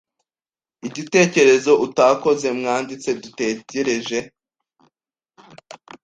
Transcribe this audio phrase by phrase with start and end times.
[0.87, 4.19] Igitekerezo utakoze mwanditsi dutegereje